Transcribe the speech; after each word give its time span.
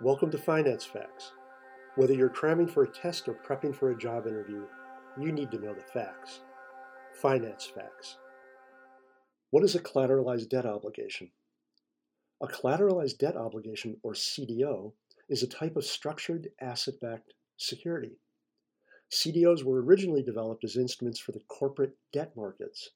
Welcome 0.00 0.32
to 0.32 0.38
Finance 0.38 0.84
Facts. 0.84 1.30
Whether 1.94 2.14
you're 2.14 2.28
cramming 2.28 2.66
for 2.66 2.82
a 2.82 2.90
test 2.90 3.28
or 3.28 3.34
prepping 3.34 3.72
for 3.72 3.92
a 3.92 3.96
job 3.96 4.26
interview, 4.26 4.64
you 5.16 5.30
need 5.30 5.52
to 5.52 5.60
know 5.60 5.72
the 5.72 5.82
facts. 5.82 6.40
Finance 7.22 7.66
Facts. 7.72 8.18
What 9.50 9.62
is 9.62 9.76
a 9.76 9.80
collateralized 9.80 10.48
debt 10.48 10.66
obligation? 10.66 11.30
A 12.42 12.48
collateralized 12.48 13.18
debt 13.18 13.36
obligation, 13.36 13.96
or 14.02 14.14
CDO, 14.14 14.94
is 15.28 15.44
a 15.44 15.48
type 15.48 15.76
of 15.76 15.84
structured 15.84 16.48
asset 16.60 16.94
backed 17.00 17.32
security. 17.56 18.18
CDOs 19.12 19.62
were 19.62 19.80
originally 19.80 20.24
developed 20.24 20.64
as 20.64 20.76
instruments 20.76 21.20
for 21.20 21.30
the 21.30 21.44
corporate 21.46 21.96
debt 22.12 22.32
markets, 22.36 22.90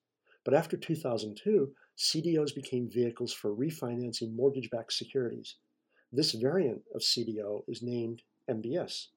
but 0.45 0.53
after 0.53 0.77
2002, 0.77 1.73
CDOs 1.97 2.53
became 2.53 2.91
vehicles 2.91 3.33
for 3.33 3.55
refinancing 3.55 4.35
mortgage 4.35 4.69
backed 4.69 4.93
securities 4.93 5.55
this 6.13 6.33
variant 6.33 6.83
of 6.95 7.03
CDO 7.03 7.65
is 7.69 7.83
named 7.83 8.23
MBS. 8.49 9.09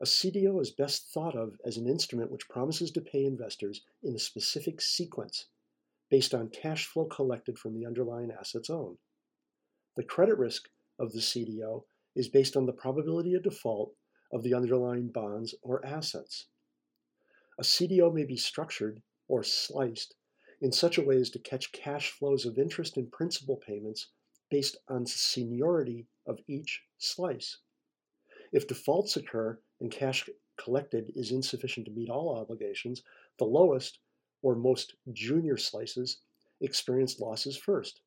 A 0.00 0.04
CDO 0.04 0.60
is 0.62 0.70
best 0.70 1.08
thought 1.08 1.36
of 1.36 1.60
as 1.64 1.76
an 1.76 1.86
instrument 1.86 2.30
which 2.30 2.48
promises 2.48 2.90
to 2.92 3.02
pay 3.02 3.26
investors 3.26 3.82
in 4.02 4.14
a 4.14 4.18
specific 4.18 4.80
sequence 4.80 5.46
based 6.08 6.32
on 6.34 6.48
cash 6.48 6.86
flow 6.86 7.04
collected 7.04 7.58
from 7.58 7.74
the 7.74 7.84
underlying 7.84 8.30
assets 8.30 8.70
owned. 8.70 8.96
The 9.96 10.02
credit 10.02 10.38
risk 10.38 10.70
of 10.98 11.12
the 11.12 11.18
CDO 11.18 11.84
is 12.14 12.28
based 12.28 12.56
on 12.56 12.64
the 12.64 12.72
probability 12.72 13.34
of 13.34 13.42
default 13.42 13.94
of 14.32 14.42
the 14.42 14.54
underlying 14.54 15.08
bonds 15.08 15.54
or 15.62 15.84
assets. 15.84 16.46
A 17.58 17.62
CDO 17.62 18.12
may 18.12 18.24
be 18.24 18.36
structured 18.36 19.02
or 19.28 19.42
sliced 19.42 20.14
in 20.62 20.72
such 20.72 20.96
a 20.96 21.02
way 21.02 21.16
as 21.16 21.30
to 21.30 21.38
catch 21.38 21.72
cash 21.72 22.10
flows 22.10 22.46
of 22.46 22.58
interest 22.58 22.96
and 22.96 23.12
principal 23.12 23.56
payments 23.56 24.08
based 24.50 24.76
on 24.88 25.06
seniority 25.06 26.06
of 26.26 26.40
each 26.46 26.82
slice. 26.98 27.58
If 28.52 28.66
defaults 28.66 29.16
occur 29.16 29.60
and 29.80 29.90
cash 29.90 30.28
collected 30.56 31.12
is 31.14 31.30
insufficient 31.30 31.86
to 31.86 31.92
meet 31.92 32.10
all 32.10 32.36
obligations, 32.36 33.02
the 33.38 33.44
lowest 33.44 33.98
or 34.42 34.54
most 34.54 34.94
junior 35.12 35.56
slices 35.56 36.20
experience 36.60 37.20
losses 37.20 37.56
first. 37.56 38.00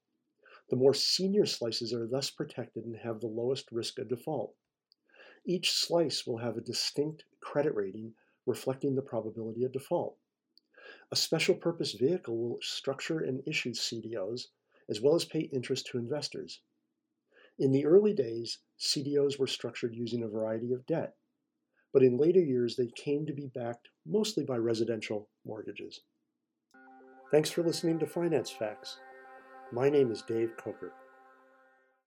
The 0.70 0.76
more 0.76 0.94
senior 0.94 1.46
slices 1.46 1.94
are 1.94 2.08
thus 2.08 2.30
protected 2.30 2.86
and 2.86 2.96
have 2.98 3.20
the 3.20 3.28
lowest 3.28 3.72
risk 3.72 4.00
of 4.00 4.10
default. 4.10 4.56
Each 5.46 5.72
slice 5.72 6.26
will 6.26 6.38
have 6.38 6.58
a 6.58 6.62
distinct 6.62 7.26
credit 7.42 7.76
rating 7.76 8.16
reflecting 8.46 8.96
the 8.96 9.02
probability 9.02 9.64
of 9.64 9.72
default. 9.72 10.18
A 11.12 11.16
special 11.16 11.56
purpose 11.56 11.94
vehicle 11.94 12.38
will 12.38 12.60
structure 12.62 13.20
and 13.20 13.46
issue 13.48 13.72
CDOs 13.72 14.48
as 14.90 15.02
well 15.02 15.16
as 15.16 15.26
pay 15.26 15.42
interest 15.54 15.88
to 15.88 15.98
investors. 15.98 16.62
In 17.60 17.72
the 17.72 17.86
early 17.86 18.14
days, 18.14 18.60
CDOs 18.80 19.38
were 19.38 19.48
structured 19.48 19.96
using 19.96 20.24
a 20.24 20.28
variety 20.28 20.74
of 20.74 20.86
debt, 20.86 21.14
but 21.94 22.04
in 22.04 22.18
later 22.18 22.42
years 22.42 22.76
they 22.76 22.92
came 22.96 23.26
to 23.26 23.34
be 23.34 23.52
backed 23.54 23.90
mostly 24.06 24.44
by 24.44 24.58
residential 24.58 25.30
mortgages. 25.46 26.02
Thanks 27.32 27.52
for 27.52 27.64
listening 27.64 28.00
to 28.00 28.06
Finance 28.06 28.50
Facts. 28.50 29.00
My 29.72 29.90
name 29.90 30.12
is 30.12 30.22
Dave 30.24 30.52
Coker. 30.58 30.94